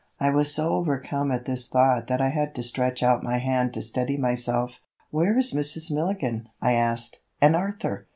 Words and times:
I 0.19 0.31
was 0.31 0.51
so 0.51 0.69
overcome 0.77 1.31
at 1.31 1.45
this 1.45 1.69
thought 1.69 2.07
that 2.07 2.19
I 2.21 2.29
had 2.29 2.55
to 2.55 2.63
stretch 2.63 3.03
out 3.03 3.21
my 3.21 3.37
hand 3.37 3.71
to 3.75 3.83
steady 3.83 4.17
myself. 4.17 4.79
"Where 5.11 5.37
is 5.37 5.53
Mrs. 5.53 5.91
Milligan?" 5.91 6.49
I 6.59 6.73
asked, 6.73 7.19
"and 7.39 7.55
Arthur?" 7.55 8.07